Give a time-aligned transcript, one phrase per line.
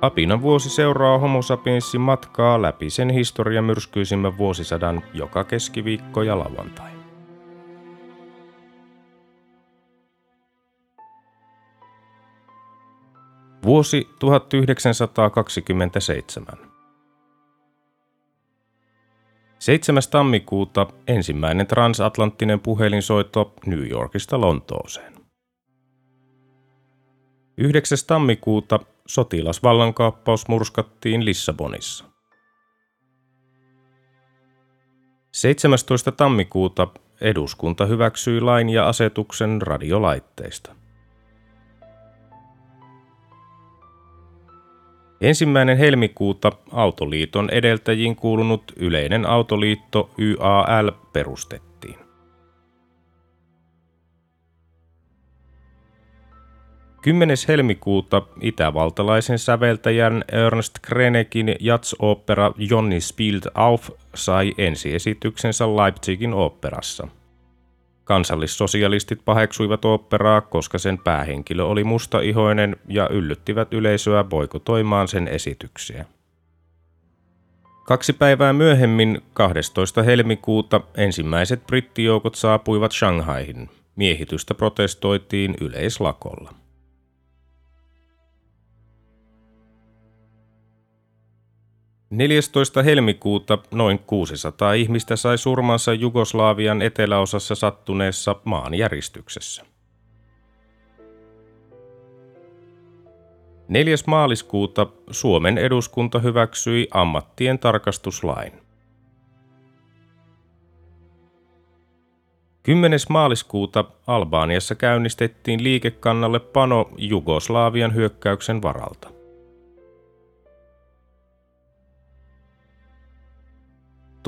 [0.00, 6.90] Apinan vuosi seuraa Homo sapiensin matkaa läpi sen historian myrskyisimmän vuosisadan joka keskiviikko ja lauantai.
[13.64, 16.58] Vuosi 1927.
[19.58, 20.02] 7.
[20.10, 25.17] tammikuuta ensimmäinen transatlanttinen puhelinsoitto New Yorkista Lontooseen.
[27.60, 27.98] 9.
[28.06, 32.04] tammikuuta sotilasvallankaappaus murskattiin Lissabonissa.
[35.32, 36.12] 17.
[36.12, 36.88] tammikuuta
[37.20, 40.74] eduskunta hyväksyi lain ja asetuksen radiolaitteista.
[45.20, 52.07] Ensimmäinen helmikuuta Autoliiton edeltäjiin kuulunut yleinen autoliitto YAL perustettiin.
[57.08, 57.36] 10.
[57.48, 67.08] helmikuuta itävaltalaisen säveltäjän Ernst Krenekin jats-opera Johnny Spielt auf sai ensiesityksensä Leipzigin oopperassa–
[68.04, 76.04] Kansallissosialistit paheksuivat oopperaa, koska sen päähenkilö oli mustaihoinen ja yllyttivät yleisöä boikotoimaan sen esityksiä.
[77.84, 80.02] Kaksi päivää myöhemmin, 12.
[80.02, 83.70] helmikuuta, ensimmäiset brittijoukot saapuivat Shanghaihin.
[83.96, 86.54] Miehitystä protestoitiin yleislakolla.
[92.10, 92.82] 14.
[92.82, 99.64] helmikuuta noin 600 ihmistä sai surmansa Jugoslavian eteläosassa sattuneessa maanjäristyksessä.
[103.68, 103.96] 4.
[104.06, 108.52] maaliskuuta Suomen eduskunta hyväksyi ammattien tarkastuslain.
[112.62, 112.98] 10.
[113.08, 119.17] maaliskuuta Albaaniassa käynnistettiin liikekannalle pano Jugoslavian hyökkäyksen varalta.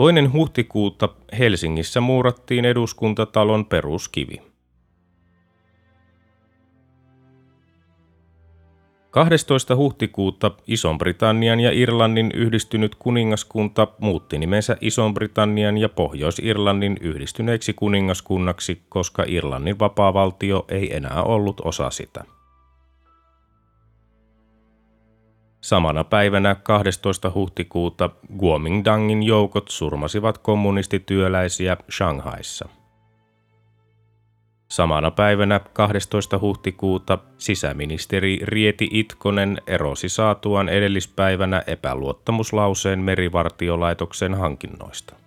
[0.00, 4.42] Toinen huhtikuuta Helsingissä muurattiin eduskuntatalon peruskivi.
[9.10, 9.76] 12.
[9.76, 19.78] huhtikuuta Ison-Britannian ja Irlannin yhdistynyt kuningaskunta muutti nimensä Ison-Britannian ja Pohjois-Irlannin yhdistyneeksi kuningaskunnaksi, koska Irlannin
[19.78, 22.24] vapaavaltio ei enää ollut osa sitä.
[25.70, 27.30] Samana päivänä 12.
[27.34, 32.68] huhtikuuta Guomindangin joukot surmasivat kommunistityöläisiä Shanghaissa.
[34.70, 36.38] Samana päivänä 12.
[36.38, 45.19] huhtikuuta sisäministeri Rieti Itkonen erosi saatuaan edellispäivänä epäluottamuslauseen merivartiolaitoksen hankinnoista.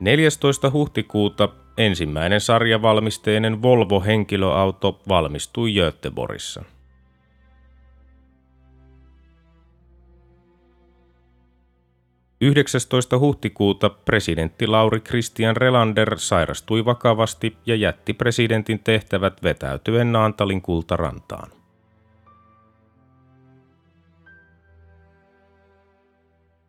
[0.00, 0.70] 14.
[0.70, 1.48] huhtikuuta
[1.78, 6.64] ensimmäinen sarjavalmisteinen Volvo-henkilöauto valmistui Göteborgissa.
[12.40, 21.55] Yhdeksästoista huhtikuuta presidentti Lauri Christian Relander sairastui vakavasti ja jätti presidentin tehtävät vetäytyen Naantalin kultarantaan.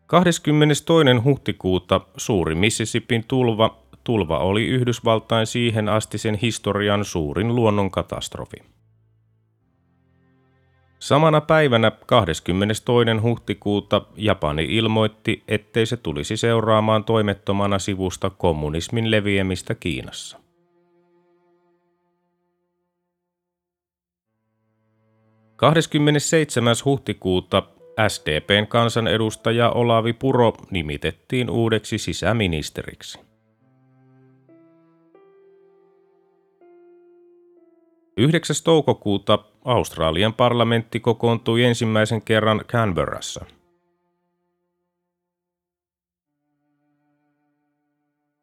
[0.08, 1.22] 22.
[1.24, 8.56] huhtikuuta suuri Mississippin tulva, tulva oli Yhdysvaltain siihen asti sen historian suurin luonnonkatastrofi.
[10.98, 13.20] Samana päivänä 22.
[13.22, 20.38] huhtikuuta Japani ilmoitti, ettei se tulisi seuraamaan toimettomana sivusta kommunismin leviämistä Kiinassa.
[25.56, 26.76] 27.
[26.84, 27.62] huhtikuuta
[28.08, 33.18] SDPn kansanedustaja Olavi Puro nimitettiin uudeksi sisäministeriksi.
[38.16, 38.56] 9.
[38.64, 43.44] toukokuuta Australian parlamentti kokoontui ensimmäisen kerran Canberrassa.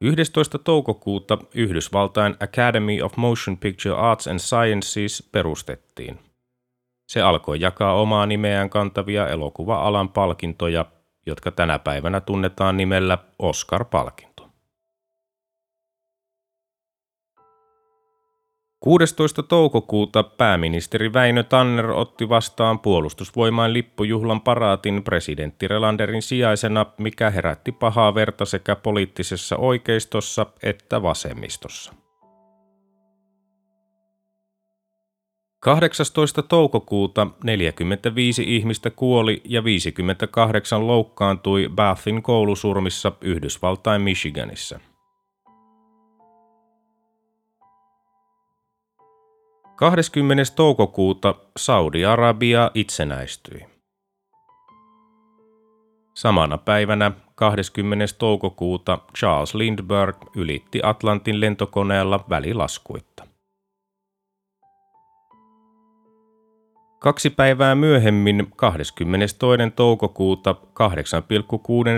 [0.01, 6.19] Yhdestoista toukokuuta Yhdysvaltain Academy of Motion Picture Arts and Sciences perustettiin.
[7.15, 10.85] Se alkoi jakaa omaa nimeään kantavia elokuva-alan palkintoja,
[11.25, 14.49] jotka tänä päivänä tunnetaan nimellä Oscar-palkinto.
[18.79, 19.43] 16.
[19.43, 28.15] toukokuuta pääministeri Väinö Tanner otti vastaan puolustusvoimain lippujuhlan paraatin presidentti Relanderin sijaisena, mikä herätti pahaa
[28.15, 32.04] verta sekä poliittisessa oikeistossa että vasemmistossa.
[35.65, 36.43] 18.
[36.43, 44.79] toukokuuta 45 ihmistä kuoli ja 58 loukkaantui Bathin koulusurmissa Yhdysvaltain Michiganissa.
[49.75, 50.43] 20.
[50.55, 53.65] toukokuuta Saudi-Arabia itsenäistyi.
[56.13, 58.05] Samana päivänä 20.
[58.17, 63.34] toukokuuta Charles Lindbergh ylitti Atlantin lentokoneella välilaskuitta.
[67.05, 69.35] Kaksi päivää myöhemmin, 22.
[69.75, 70.55] toukokuuta,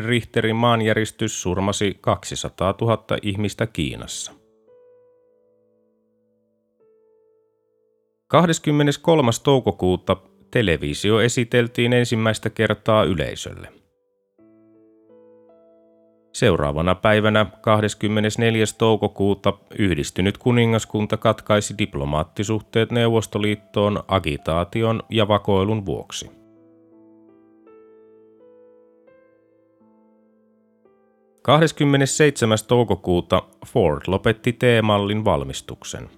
[0.02, 4.32] 8,6 Richterin maanjäristys surmasi 200 000 ihmistä Kiinassa.
[8.28, 9.32] 23.
[9.44, 10.18] toukokuuta
[10.52, 13.77] televisio esiteltiin ensimmäistä kertaa yleisölle.
[16.38, 18.66] Seuraavana päivänä 24.
[18.78, 26.32] toukokuuta yhdistynyt kuningaskunta katkaisi diplomaattisuhteet Neuvostoliittoon agitaation ja vakoilun vuoksi.–
[31.42, 32.58] 27.
[32.68, 36.10] toukokuuta Ford lopetti T-mallin valmistuksen.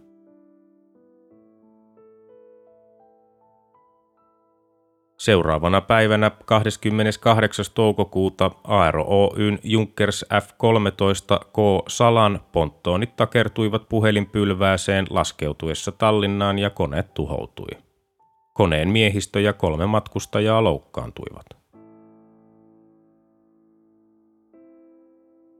[5.19, 7.65] Seuraavana päivänä 28.
[7.73, 17.67] toukokuuta Aero Oyn Junkers F-13K Salan ponttoonit takertuivat puhelinpylvääseen laskeutuessa Tallinnaan ja kone tuhoutui.
[18.53, 21.45] Koneen miehistö ja kolme matkustajaa loukkaantuivat.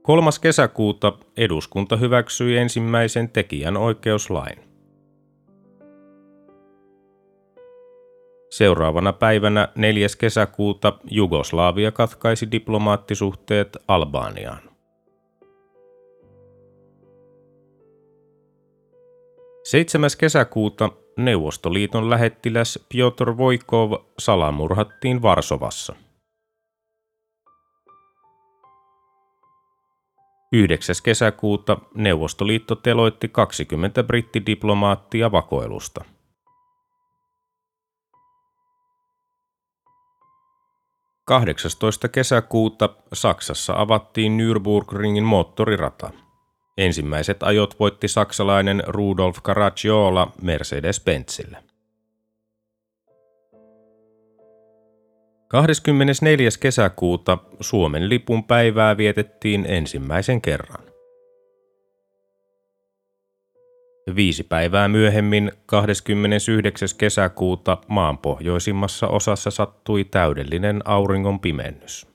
[0.02, 0.30] 3.
[0.40, 3.76] kesäkuuta eduskunta hyväksyi ensimmäisen tekijän
[8.50, 10.06] Seuraavana päivänä 4.
[10.18, 14.60] kesäkuuta Jugoslavia katkaisi diplomaattisuhteet Albaniaan.
[19.64, 25.94] Seitsemäs kesäkuuta Neuvostoliiton lähettiläs Piotr Voikov salamurhattiin Varsovassa.
[30.52, 30.94] 9.
[31.04, 36.04] kesäkuuta Neuvostoliitto teloitti 20 brittidiplomaattia vakoilusta.
[41.30, 42.08] 18.
[42.08, 46.10] kesäkuuta Saksassa avattiin Nürburgringin moottorirata.
[46.78, 51.56] Ensimmäiset ajot voitti saksalainen Rudolf Caracciola Mercedes-Benzille.
[55.48, 56.48] 24.
[56.60, 60.89] kesäkuuta Suomen lipun päivää vietettiin ensimmäisen kerran.
[64.16, 66.88] Viisi päivää myöhemmin, 29.
[66.98, 72.06] kesäkuuta, maan pohjoisimmassa osassa sattui täydellinen auringon pimennys.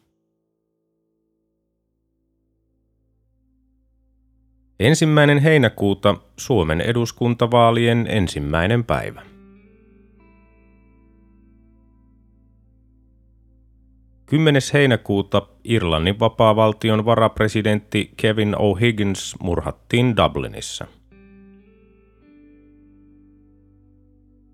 [4.80, 9.22] Ensimmäinen heinäkuuta Suomen eduskuntavaalien ensimmäinen päivä.
[14.26, 20.88] Kymmenes heinäkuuta Irlannin vapaavaltion varapresidentti Kevin O'Higgins murhattiin Dublinissa–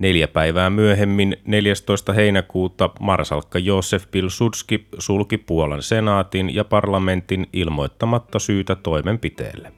[0.02, 2.14] Neljä päivää myöhemmin, 14.
[2.14, 9.74] heinäkuuta, marsalkka Josef Pilsudski sulki Puolan senaatin ja parlamentin ilmoittamatta syytä toimenpiteelle.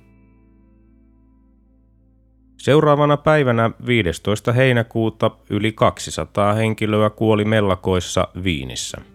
[2.58, 4.52] Seuraavana päivänä 15.
[4.52, 9.02] heinäkuuta yli 200 henkilöä kuoli mellakoissa Viinissä–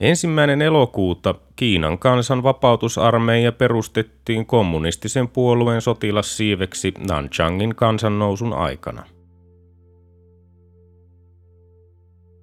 [0.00, 9.06] Ensimmäinen elokuuta Kiinan kansanvapautusarmeija perustettiin kommunistisen puolueen sotilassiiveksi Nanchangin kansannousun aikana.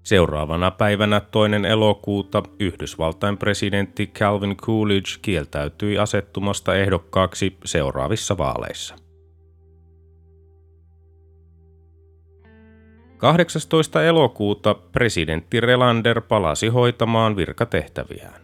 [0.04, 9.07] Seuraavana päivänä toinen elokuuta Yhdysvaltain presidentti Calvin Coolidge kieltäytyi asettumasta ehdokkaaksi seuraavissa vaaleissa.
[13.18, 14.04] 18.
[14.04, 18.42] elokuuta presidentti Relander palasi hoitamaan virkatehtäviään.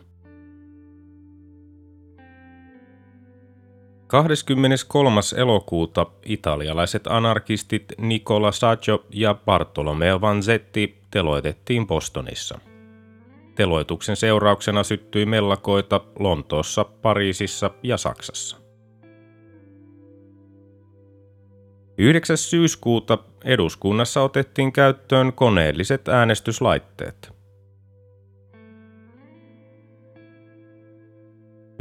[4.08, 5.22] 23.
[5.38, 12.60] elokuuta italialaiset anarkistit Nicola Saggio ja Bartolomeo Vanzetti teloitettiin Bostonissa.
[13.56, 18.63] Teloituksen seurauksena syttyi mellakoita Lontoossa, Pariisissa ja Saksassa.
[21.98, 22.38] 9.
[22.38, 27.34] syyskuuta eduskunnassa otettiin käyttöön koneelliset äänestyslaitteet.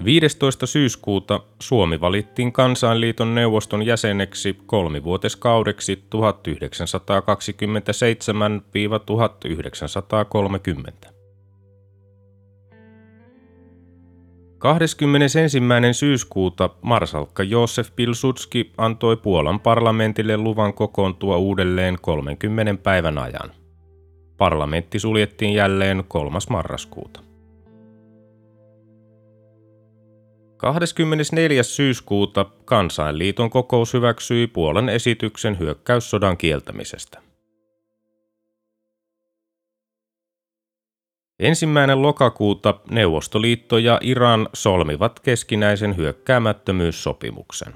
[0.05, 0.67] 15.
[0.67, 6.05] syyskuuta Suomi valittiin Kansainliiton neuvoston jäseneksi kolmivuotiskaudeksi
[11.09, 11.12] 1927-1930.
[14.63, 15.39] 21.
[15.93, 23.53] syyskuuta marsalkka Josef Pilsudski antoi Puolan parlamentille luvan kokoontua uudelleen 30 päivän ajan.
[24.37, 26.39] Parlamentti suljettiin jälleen 3.
[26.51, 27.21] marraskuuta.
[30.57, 31.63] 24.
[31.63, 37.32] syyskuuta Kansainliiton kokous hyväksyi Puolan esityksen hyökkäyssodan kieltämisestä.
[41.43, 47.75] Ensimmäinen lokakuuta Neuvostoliitto ja Iran solmivat keskinäisen hyökkäämättömyyssopimuksen.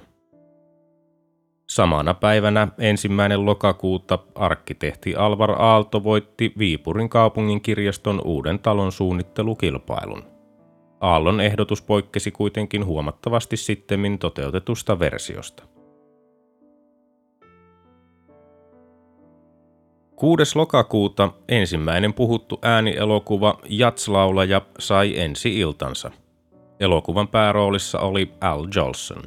[1.68, 10.24] Samana päivänä ensimmäinen lokakuuta arkkitehti Alvar Aalto voitti Viipurin kaupungin kirjaston uuden talon suunnittelukilpailun.
[11.00, 15.62] Aallon ehdotus poikkesi kuitenkin huomattavasti sittemmin toteutetusta versiosta.
[20.16, 20.58] 6.
[20.58, 26.10] lokakuuta ensimmäinen puhuttu äänielokuva Jatslaulaja sai ensi iltansa.
[26.80, 29.22] Elokuvan pääroolissa oli Al Jolson.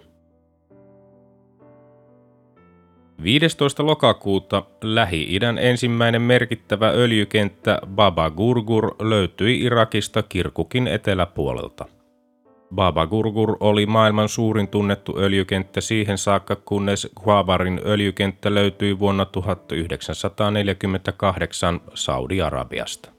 [3.24, 3.86] 15.
[3.86, 11.86] lokakuuta Lähi-idän ensimmäinen merkittävä öljykenttä Baba Gurgur löytyi Irakista Kirkukin eteläpuolelta–
[12.76, 21.82] Baba Gurgur oli maailman suurin tunnettu öljykenttä siihen saakka, kunnes Guabarin öljykenttä löytyi vuonna 1948
[21.94, 23.10] Saudi-Arabiasta.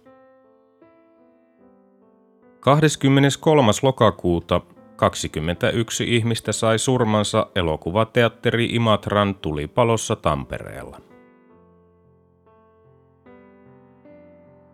[2.61, 3.73] 23.
[3.83, 4.61] lokakuuta
[4.97, 11.10] 21 ihmistä sai surmansa elokuvateatteri Imatran tulipalossa Tampereella.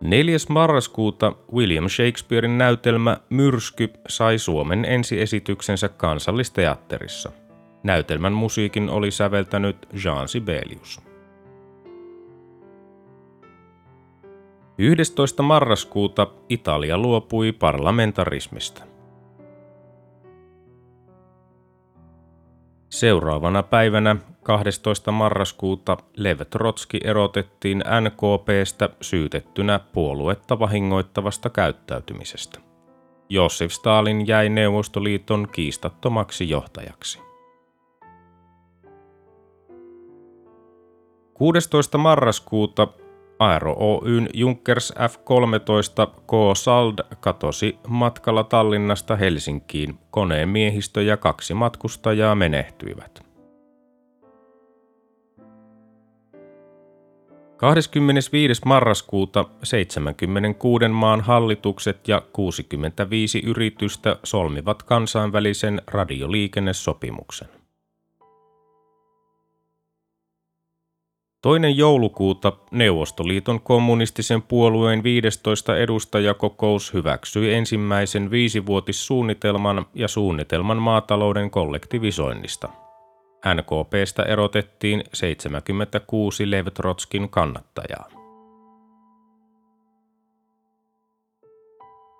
[0.01, 0.37] 4.
[0.49, 7.31] marraskuuta William Shakespearein näytelmä Myrsky sai Suomen ensiesityksensä kansallisteatterissa.
[7.83, 11.01] Näytelmän musiikin oli säveltänyt Jean Sibelius.
[14.77, 15.43] 11.
[15.43, 18.83] marraskuuta Italia luopui parlamentarismista.
[22.97, 25.11] Seuraavana päivänä 12.
[25.11, 32.59] marraskuuta Lev Trotski erotettiin NKPstä syytettynä puoluetta vahingoittavasta käyttäytymisestä.
[33.29, 37.19] Josef Stalin jäi Neuvostoliiton kiistattomaksi johtajaksi.
[41.33, 41.97] 16.
[41.97, 42.87] marraskuuta
[43.39, 49.99] Aero Oyn Junkers F-13 K Sald katosi matkalla Tallinnasta Helsinkiin.
[50.11, 53.27] Koneen miehistö ja kaksi matkustajaa menehtyivät.
[57.57, 58.61] 25.
[58.65, 67.56] marraskuuta 76 maan hallitukset ja 65 yritystä solmivat kansainvälisen radioliikennesopimuksen.
[71.41, 82.69] Toinen joulukuuta Neuvostoliiton kommunistisen puolueen 15 edustajakokous hyväksyi ensimmäisen viisivuotissuunnitelman ja suunnitelman maatalouden kollektivisoinnista–
[83.53, 88.16] NKPstä erotettiin 76 Lev Trotskin kannattajaa.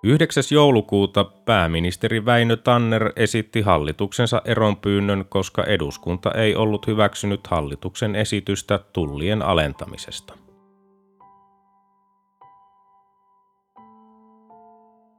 [0.02, 0.42] 9.
[0.50, 9.42] joulukuuta pääministeri Väinö Tanner esitti hallituksensa eronpyynnön, koska eduskunta ei ollut hyväksynyt hallituksen esitystä tullien
[9.42, 10.34] alentamisesta.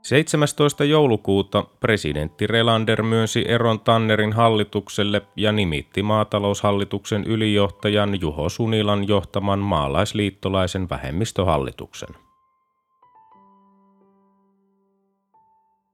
[0.02, 0.86] 17.
[0.86, 10.90] joulukuuta presidentti Relander myönsi eron Tannerin hallitukselle ja nimitti maataloushallituksen ylijohtajan Juho Sunilan johtaman maalaisliittolaisen
[10.90, 12.29] vähemmistöhallituksen.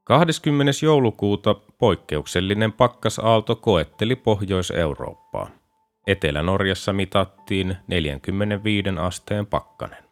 [0.05, 0.71] 20.
[0.83, 5.49] joulukuuta poikkeuksellinen pakkasaalto koetteli Pohjois-Eurooppaa.
[6.07, 10.03] Etelä-Norjassa mitattiin 45 asteen pakkanen.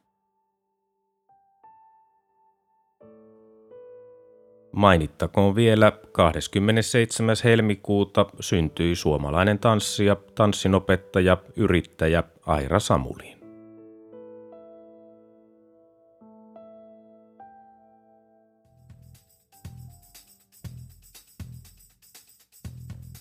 [4.72, 7.36] Mainittakoon vielä 27.
[7.44, 13.33] helmikuuta syntyi suomalainen tanssija, tanssinopettaja, yrittäjä Aira Samuliin.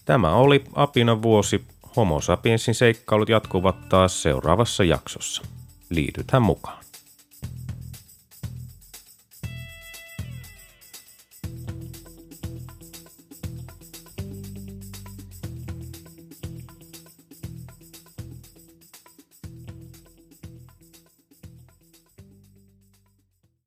[0.04, 1.64] Tämä oli Apina vuosi.
[1.97, 5.42] Homo sapiensin seikkailut jatkuvat taas seuraavassa jaksossa.
[5.90, 6.82] Liitythän mukaan.